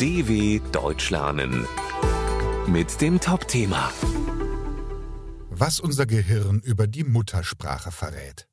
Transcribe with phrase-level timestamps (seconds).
[0.00, 1.68] DW Deutsch lernen
[2.66, 3.92] mit dem Top-Thema
[5.50, 8.48] Was unser Gehirn über die Muttersprache verrät.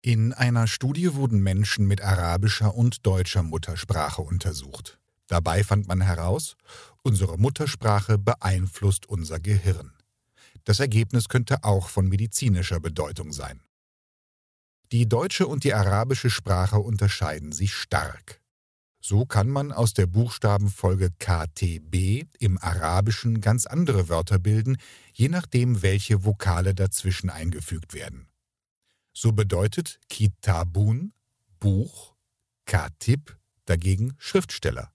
[0.00, 4.98] In einer Studie wurden Menschen mit arabischer und deutscher Muttersprache untersucht.
[5.26, 6.56] Dabei fand man heraus,
[7.02, 9.92] unsere Muttersprache beeinflusst unser Gehirn.
[10.64, 13.60] Das Ergebnis könnte auch von medizinischer Bedeutung sein.
[14.90, 18.39] Die deutsche und die arabische Sprache unterscheiden sich stark.
[19.00, 24.76] So kann man aus der Buchstabenfolge KTB im Arabischen ganz andere Wörter bilden,
[25.12, 28.28] je nachdem, welche Vokale dazwischen eingefügt werden.
[29.12, 31.12] So bedeutet Kitabun
[31.58, 32.14] Buch,
[32.66, 34.92] Katib dagegen Schriftsteller.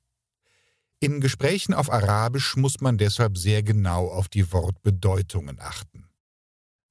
[1.00, 6.10] In Gesprächen auf Arabisch muss man deshalb sehr genau auf die Wortbedeutungen achten.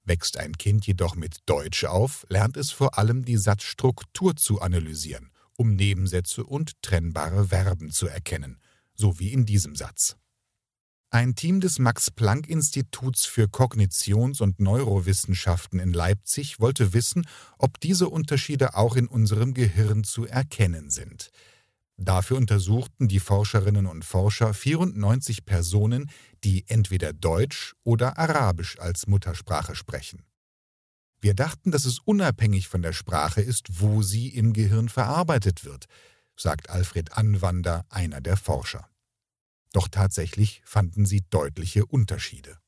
[0.05, 5.31] Wächst ein Kind jedoch mit Deutsch auf, lernt es vor allem die Satzstruktur zu analysieren,
[5.57, 8.59] um Nebensätze und trennbare Verben zu erkennen,
[8.95, 10.17] so wie in diesem Satz.
[11.11, 17.25] Ein Team des Max-Planck-Instituts für Kognitions- und Neurowissenschaften in Leipzig wollte wissen,
[17.57, 21.31] ob diese Unterschiede auch in unserem Gehirn zu erkennen sind.
[21.97, 26.11] Dafür untersuchten die Forscherinnen und Forscher 94 Personen,
[26.43, 30.25] die entweder Deutsch oder Arabisch als Muttersprache sprechen.
[31.25, 35.87] Wir dachten, dass es unabhängig von der Sprache ist, wo sie im Gehirn verarbeitet wird,
[36.37, 38.91] sagt Alfred Anwander, einer der Forscher.
[39.73, 42.59] Doch tatsächlich fanden sie deutliche Unterschiede.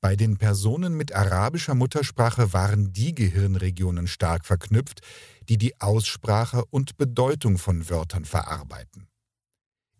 [0.00, 5.02] Bei den Personen mit arabischer Muttersprache waren die Gehirnregionen stark verknüpft,
[5.46, 9.09] die die Aussprache und Bedeutung von Wörtern verarbeiten.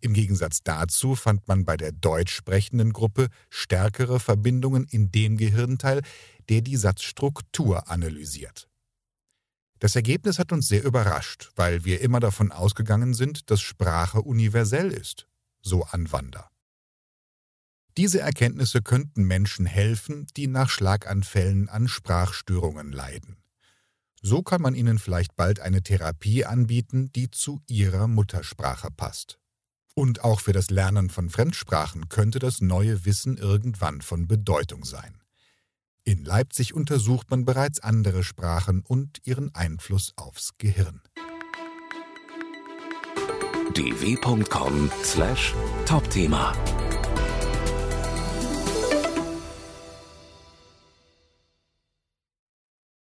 [0.01, 6.01] Im Gegensatz dazu fand man bei der deutsch sprechenden Gruppe stärkere Verbindungen in dem Gehirnteil,
[6.49, 8.67] der die Satzstruktur analysiert.
[9.79, 14.91] Das Ergebnis hat uns sehr überrascht, weil wir immer davon ausgegangen sind, dass Sprache universell
[14.91, 15.27] ist
[15.61, 16.49] so Anwander.
[17.97, 23.37] Diese Erkenntnisse könnten Menschen helfen, die nach Schlaganfällen an Sprachstörungen leiden.
[24.21, 29.39] So kann man ihnen vielleicht bald eine Therapie anbieten, die zu ihrer Muttersprache passt.
[29.93, 35.21] Und auch für das Lernen von Fremdsprachen könnte das neue Wissen irgendwann von Bedeutung sein.
[36.03, 41.01] In Leipzig untersucht man bereits andere Sprachen und ihren Einfluss aufs Gehirn
[43.73, 46.53] dw.com/topthema